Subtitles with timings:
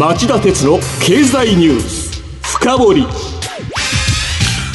[0.00, 3.06] 町田鉄の経済ニュース深掘り。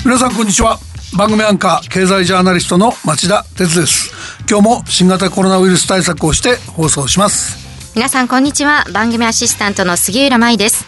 [0.05, 0.78] 皆さんこんにちは。
[1.17, 4.13] 番組アンカー経済ジャーナリストの町田鉄です。
[4.47, 7.57] 今日も新型コロナウイルス対策をして放送します。
[7.96, 8.85] 皆さんこんにちは。
[8.93, 10.86] 番組アシスタントの杉浦舞です。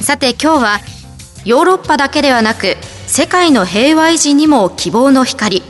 [0.00, 0.78] さて今日は
[1.44, 2.76] ヨーロッパだけではなく
[3.08, 5.64] 世界の平和維持にも希望の光。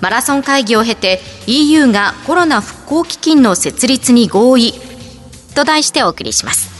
[0.00, 4.72] マラソン会議を経て EU がコロナ復興基金の設立に合意。
[5.54, 6.71] と題してお送りします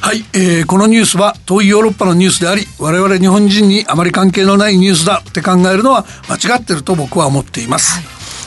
[0.00, 8.02] はい、えー、このニュースは遠いヨーロッパのニュースであり我々日本人にあまり関係のないニュースだって考えるのは間違ってると僕は思っています、は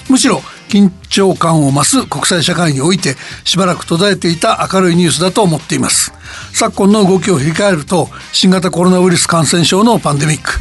[0.07, 6.13] い、むしろ緊張感を増す国際社会においてしばらく途絶えていた明るいニュースだと思っています。
[6.53, 10.51] 昨今の動きを振り返ると新型コロナウイルス感染症のパンデミック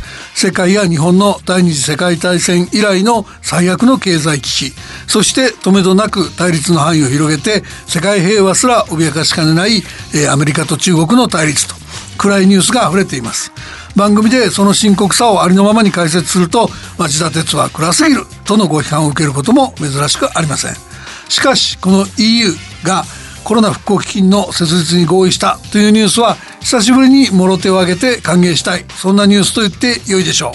[0.41, 4.73] 世界や日本の第二次世界大戦以来の最悪の経済危機。
[5.07, 9.83] そして止めどなく対立の範囲を広げて世界平和すら脅かしかねない、
[10.15, 11.75] えー、アメリカと中国の対立と
[12.17, 13.53] 暗いニュースが溢れています。
[13.95, 20.75] 番組でその深刻さをありのままに解説すると町田鉄は暗すぎるとのご批判を受けることも珍しくありません。
[21.29, 23.05] しかしこの EU が
[23.45, 28.85] コロナ復興基金の設立に合意したというニュースは久しぶりにもろ手を挙げて歓迎したい。
[28.91, 30.53] そんなニュースと言って良いでしょ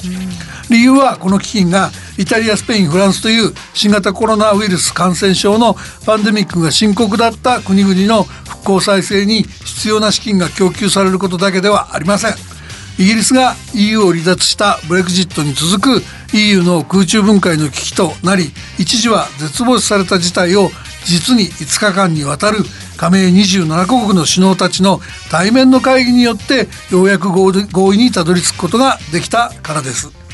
[0.70, 0.74] う。
[0.74, 12.56] 理由はこの基金がイタリアスペインフランスという新型コロナウイルス感染症のパンデミックが深刻だった国々の復興再生に必要な資金が供給されることだけではありません。
[12.98, 20.70] イギリスが EU を離脱したブレグジットに続く EU の空中分解の危機となり一時は絶望視された事態を
[21.06, 22.60] 実に5日間にわたる
[22.98, 30.26] 加盟27カ国の首脳たちの対面の会議によってようやく合意にたどり着くことができたからです。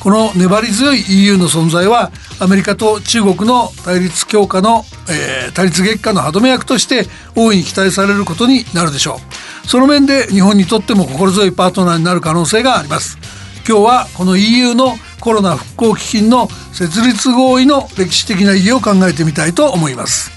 [0.00, 9.16] この粘り強い EU の存在はアメリカと中国の対立強化の、えー、対立激化の歯止め役として大いに期待されることになるでしょ
[9.64, 13.18] うその面で日本にとっても心強いパートナーになる可能性があります
[13.68, 20.30] 今日はこの EU のコロナ復興基金の設立合意の歴史的な意義を考えてみたいと思います。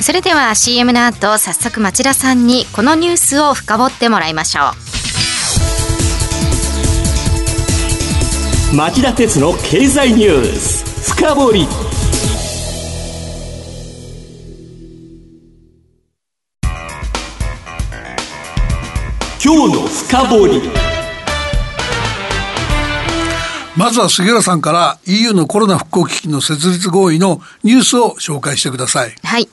[0.00, 4.70] それでは CM の後早速町田さんにこのニュースを深掘ってもらいましょ
[8.72, 8.76] う。
[8.76, 11.66] 町田鉄の経済ニュース深掘り。
[19.42, 20.89] 今日の深掘り
[23.76, 29.14] まずは杉浦さんから EU のコロナ復興基金の設立合意のニュースを紹介してください。
[29.22, 29.48] はい。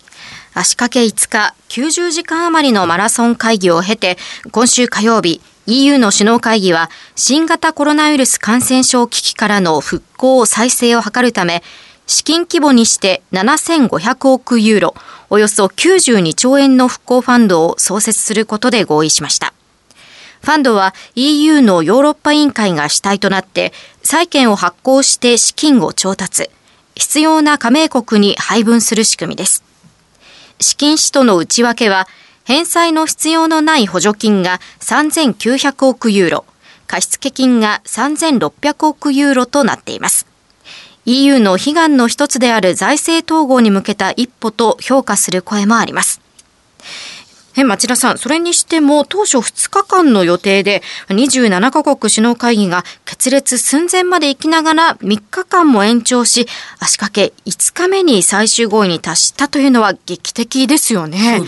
[0.53, 4.17] 足掛け5日、90時間余りのマラソン会議を経て、
[4.51, 11.61] 今週火曜日、EU の首脳会議は新型コロナウイルス感染症危機からの復興再生を図るため
[12.07, 14.95] 資金規模にして7500億ユーロ
[15.29, 19.53] およそ92兆円の復興ファンドを創設することで合意しました
[20.47, 26.49] ファンドは EU のヨーロッパ委員会が主体となって債券を発行して資金を調達
[26.95, 29.65] 必要な加盟国に配分する仕組みです
[30.61, 32.07] 資金使途の内訳は
[32.45, 36.45] 返済の必要のない補助金が3900億ユーロ、
[36.87, 40.27] 貸付金が3600億ユーロとなっています。
[41.03, 46.21] EU の悲願の一つである財政統合に向けた一歩と評価する声もあります。
[47.57, 56.47] え町田さん、それにしても当初2日間の予定で27カ国首脳会議が決裂寸前まで行きながら3日間も延長し、
[56.79, 61.39] 足掛け5日目に最終合意に達したというのは劇的ですよね。
[61.39, 61.45] ね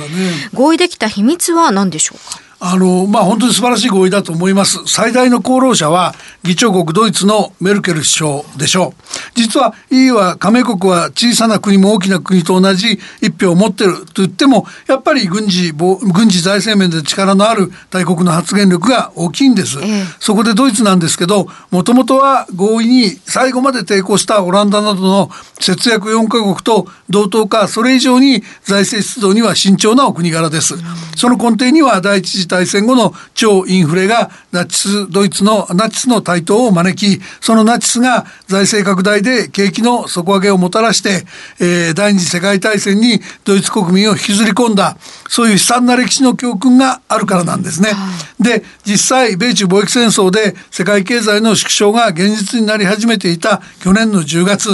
[0.53, 2.48] 合意できた秘密は何でしょうか？
[2.62, 4.80] あの、まあ、本当に素晴らしい合意だと思います。
[4.86, 9.03] 最大の功労者は、議長国ドイツのメルケル首相でしょう。
[9.36, 19.78] 実は EU は加盟国は小さな国も大きな国と同じ一票を持ってると言っても、やっぱり軍事、軍事財政面で力のある大国の発言力が大きいんです。
[20.20, 30.76] そこでドイツなんですけど、もともとは合意に最後まで抵抗したオランダなどの節約4カ国と同等か、それ以上に財政出動には慎重なお国柄です。
[31.16, 41.25] その根底には第一次大戦後の超インフレがナチスドイツのナチスの台頭を招きそのナチスが財政拡大で景気の底上げをもたらして、
[41.61, 44.97] えー、第二次世界大戦にドイツ国民を引きずり込んだ
[45.29, 47.91] そういう悲惨な歴史の教訓があるからなんですね。
[48.40, 54.69] で実際米中貿易戦争で世界経済の縮小が現実になり始めていた去年の10月、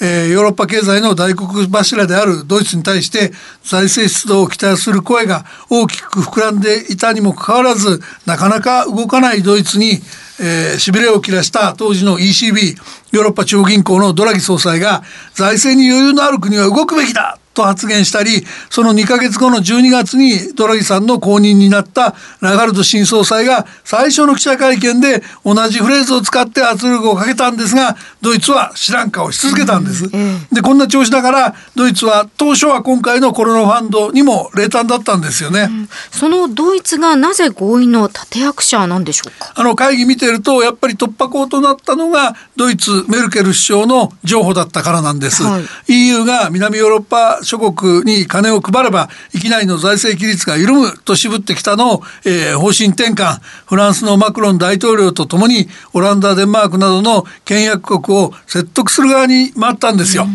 [0.00, 10.00] えー、ヨーロッパ経済の大黒柱であるドイツに対して財政出動を期待する声が大きく膨らんでいたににもかかわらずなかなか動かないドイツに
[10.42, 12.74] えー、しびれを切らした当時の ECB
[13.12, 15.02] ヨーロッパ中央銀行のドラギ総裁が
[15.34, 30.08] 財政に余裕のある国は動くべきだと発言したりその2か月後の12月にドラギさんの後任になったラガルド新総裁が最初の記者会見で同じフレーズを使って圧力をかけたんですがドイツは知らん顔し続けたんです。
[30.52, 35.68] でこんな調子だからドイツは当初は今回のコロナファンドにも冷淡だったんですよね。
[36.12, 39.52] そのドイツがなぜ合意の立役者なんでしょうか？
[39.56, 45.44] あの会議見てるとやっぱり突破口となったのがドイツメルケル首相の譲歩だったからなんです。
[45.44, 60.26] はい、EU が南ヨーロッパ諸国に金を配ればいきなりの財政規律が緩むと渋ってきたのを、えー、方針転換フランスのマクロン大統領とともにオランダデンマークなどの倹約国を説得する側に回ったんですよ。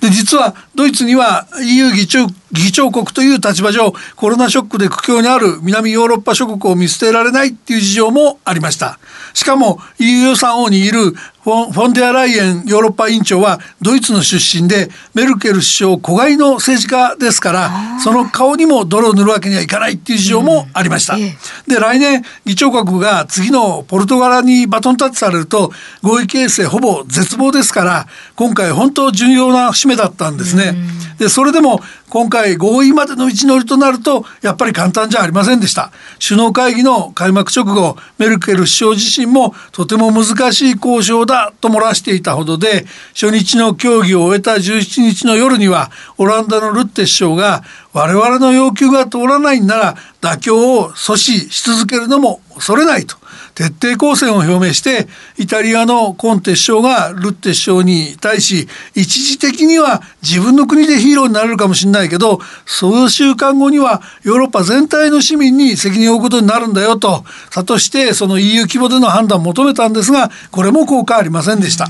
[0.00, 8.98] で実はドイツには EU 議長議長国という立場上コロナショックで苦境にある南ヨーロッパ諸国を見捨てられないっていう事情もありました
[9.34, 21.16] しかも EU 予算を握るフォンデアライエンヨーロッパ委員長はドイツの出身でメルケル首相子飼いの政治家ですからその顔にも泥を塗るわけにはいかないっていう事情もありました。
[21.16, 28.06] で来年議長国が次のポルトガルにバトンタッチされると合意形成ほぼ絶望ですから
[28.36, 30.76] 今回本当重要な節目だったんですね。
[31.18, 31.80] でそれでも
[32.12, 35.90] 今回合意までの道のりとなるとやっぱり簡単じゃありませんでした。
[36.20, 47.62] 首脳会議の開幕直後メルケル首相自身もとても難しい交渉だと漏らしていたほどで初日の協議を終えた17日の夜にはオランダのルッテ首相が
[47.94, 53.16] 我々の要求が通らないんなら妥協を阻止し続けるのも恐れないと
[53.56, 71.88] 徹底抗戦を表明してイタリアのコンテ首相がルッテ首相に対し一時的には自分の国でヒーローになれるかもしれないけど数週間後にはヨーロッパ全体の市民に責任を負うことになるんだよと諭してその EU 規模での判断を求めたんですがこれも効果ありませんでした。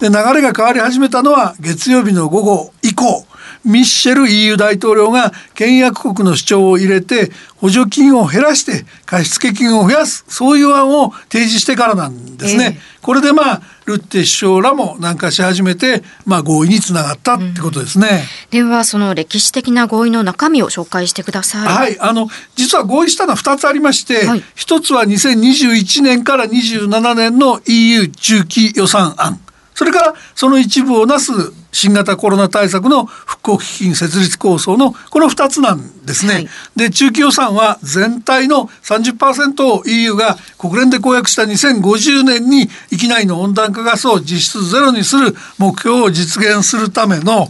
[0.00, 3.24] で流れが変わり始めたのは月曜日の午後以降
[3.64, 12.78] ミッシェル EU 大統領が倹約国の主張を入れて補助金を減らして貸付金を増やすそういう案を提示してからなんですね。
[12.78, 21.66] えー、これでまあルッテ首相らも南下し始めて、まあ、合意につながったってことですね、うん、ではその歴史的な合意の中身を紹介してください。
[21.66, 29.40] はいあの実は合意したのは2つありまして、はい、1つは2021年から27年の EU 中期予算案。
[29.74, 31.32] それからその一部をなす
[31.72, 36.34] 新型コロナ対策の復興基金設立構想のこの2つなんですね。
[36.34, 47.48] はい、で中期予算は全体の30%を EU が国連で公約した2050年に域内の温暖化ガスを実質ゼロにする目標を実現するための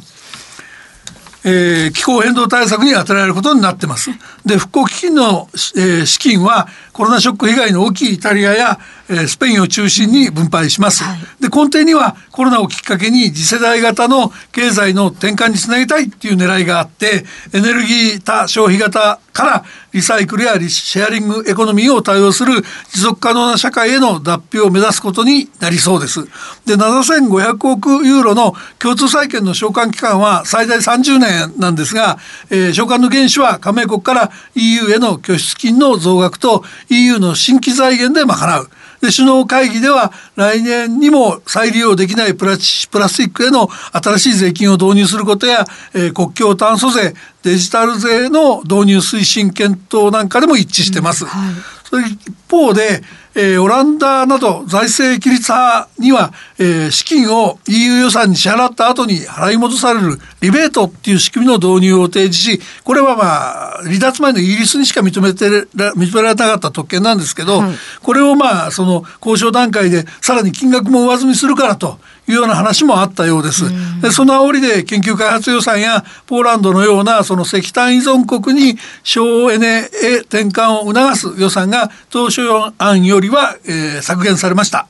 [1.44, 4.10] えー、気候変動対策に充てられることになってます。
[4.44, 8.78] で復興基金の、えー、資金はコロナショック被害の大きいイタリアや、
[9.10, 11.04] えー、スペインを中心に分配します。
[11.04, 22.62] はい、で根底にはコロナをきっかけに次世代型の経済の転換につなげたいっていう狙いがあってエネルギー多消費型からリサイクルやシェアリングエコノミーを対応する
[22.92, 26.24] 持続可能な社会への脱皮を目指すことになりそうです。
[26.66, 32.18] で7500億ユーロの共通債券の償還期間は最大30年なんですが、
[32.50, 38.70] えー、償還の原資は加盟国から EU への拠出金の増額と EU の新規財源で賄う。
[39.00, 42.56] で首脳会議では来年にも再利用できないプラ
[42.90, 45.64] プラスチックへの新しい税金を導入することや、
[45.94, 51.24] えー、国境炭素税デジタル税の導入推進検討なんかでも一致してます。
[51.24, 51.54] うんはい、
[51.84, 52.18] それ一
[52.50, 53.02] 方で
[53.40, 73.64] えー、オランダなど財政規律派には、えー、資金を EU 予算に支払った後に払い戻されるリベートっていう仕組みの導入を提示しこれはまあ離脱前のイギリスにしか認めて認められなかった特権なんですけど、はい、これをまあその交渉段階でさらに金額も上積みするからというような話もあったようです。
[74.00, 82.42] でその煽りで研究開発予算やポーランドのようなその石炭依存国に省エネへ転換を促す予算が当初
[82.78, 84.86] 案よりは、えー、削減されました。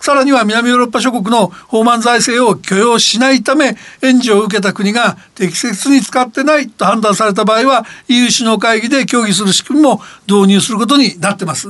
[0.00, 11.68] さらには南ヨーロッパ諸国の放満財政を許容しないため援助を受けた国が適切に使ってないと判断された場合は EU 首脳会議で協議する仕組みも導入することになってます。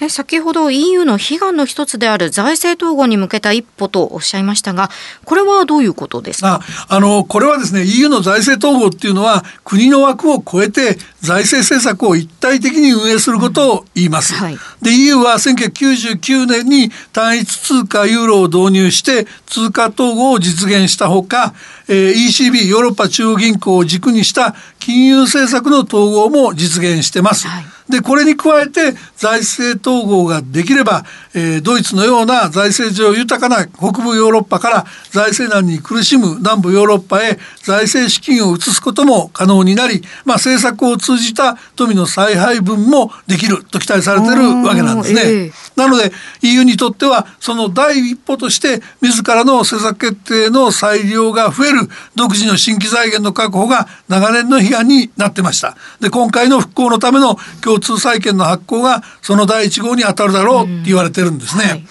[0.00, 4.90] え先ほど EU の悲願の一つである財政統合に向けた一歩とおっしゃいましたが
[5.24, 6.60] これはどういうことですか？
[6.88, 14.34] あのこれはですね EU の財政統合っていうのは国の枠を超えて財政政策を一体的に運営することを言います。
[14.34, 21.54] うんはい、で EU は1999年に単一通貨ユーロを導入して通貨統合を実現したほか、
[21.88, 27.46] えー、ECB ヨーロッパ中央銀行を軸にした金融政策の統合も実現してます。
[27.48, 31.04] はいでこれに加えて財政統合ができれば、
[31.34, 45.22] えー、ドイツのような財政上豊かな北部ヨーロッパから財政難に苦しむ南部ヨーロッパへ財政資金を移すことも可能になり、まあ、政策を通じた富の再配分もできると期待されているわけなんですね。
[45.24, 55.76] えー、なので EU にとってはその第一歩として自らの政策決定の裁量が増える独自の新規財源の確保が長年の批判になってました。
[56.00, 61.64] で今回の復興のための共通債券の発行がその第一号に当たるだろうって言われてるんですね。
[61.64, 61.84] はい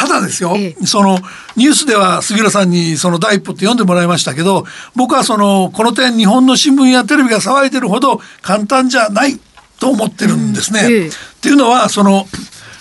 [0.00, 1.18] ただですよ、ええ、その
[1.56, 4.64] ニュースでは杉浦さんにその第一歩って読んでもらいましたけど
[4.96, 9.38] 僕はそのこの点日本の新聞やテレビが騒いでるほど簡単じゃない
[9.78, 10.80] と思ってるんですね。
[10.80, 11.10] うんえ、っ
[11.42, 12.24] ていうのはその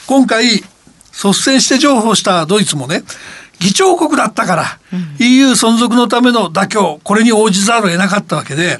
[0.07, 3.03] 今回率先して譲歩したドイツもね
[3.59, 4.63] 議長国だったから、
[4.93, 8.77] うん、EU 存続のための妥協これに応じざるを得なかったわけで。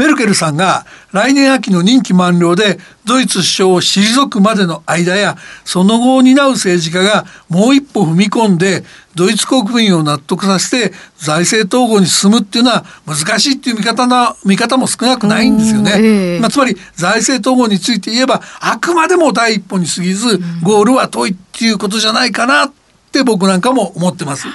[0.00, 8.82] メルケルさんが来年秋の任期満了でドイツ首相を退くまでの間やその後を担う政治家がもう一歩踏み込んで
[9.14, 15.92] ドイツ国民を納得させて財政統合に進むっていうのは難しいっていう見方な見方も少なくないんですよね。
[15.96, 22.72] えー、まあ、つまり財政統合について言えばあくまでも第一歩に過ぎずゴールは遠いっていうことじゃないかな
[23.10, 24.46] って僕なんかも思ってます。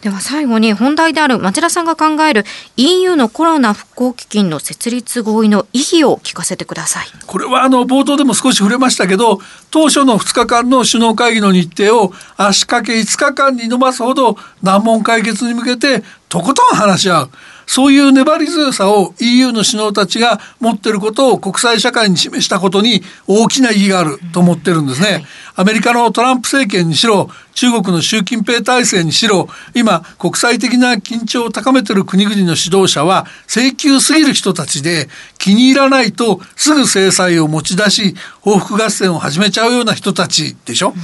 [0.00, 2.44] では最後に本題である町田さんが考える
[2.78, 7.06] EU のコロナ復興基金の設立合意の意義を聞かせてください。
[7.26, 17.30] これはあの冒頭でも少し触れましたけど当初の2日間の首脳会議の日程を足掛け5日間に延ばすほど難問解決に向けてとことん話し合う。
[17.68, 25.26] そういう粘り強さを EU の首脳たちが持っていることを国際社会に示したことに大きな意義があると思ってるんですね。
[25.54, 40.94] アメリカのトランプ政権にしろ中国の習近平体制にしろ今国際的な緊張を高めている国々の指導者は請求すぎる人たちで気に入らないとすぐ制裁を持ち出し報復合戦を始めちゃうような人たちでしょ。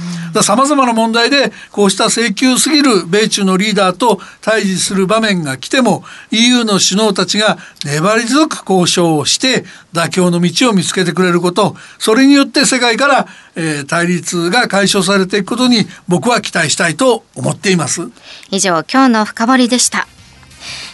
[0.43, 11.75] さまざまな問題でこうした請求すぎる米中のリーダーと対峙する場面が来ても EU の首脳たちが粘り強く交渉をして妥協の道を見つけてくれること。
[11.97, 18.09] それによって世界から、えー、対立が解消されていくことに僕は期待したいと思っています。
[18.51, 20.07] 以上今日の深掘りでした。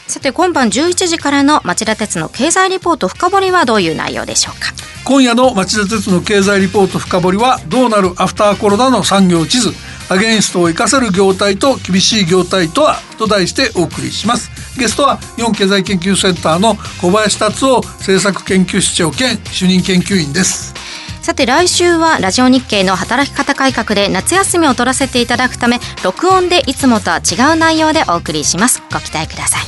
[0.07, 4.73] さて今晩11時からの町田鉄の経済リポート深掘りはどういう内容でしょうか？
[5.05, 9.71] 今夜の町田鉄の経済リポート深掘りはどうなるアフターコロナの産業地図
[10.09, 20.73] アゲンストを生かせる業態と厳しい業態とはと題してお送りしますゲストは日本経済研究センターの小林達夫政策研究室長兼主任研究員です。
[21.21, 28.81] さて来週はラジオ日経の働き方改革で夏休みを取らせていただくため録音でいつもとは違う内容でお送りします。
[28.91, 29.61] ご期待ください。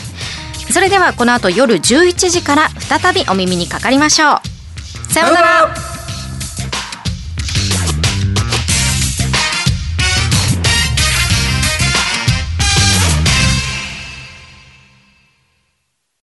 [0.71, 4.41] それではこの後夜11時から再びお耳にかかりましょ
[5.09, 5.13] う。
[5.13, 5.92] さようなら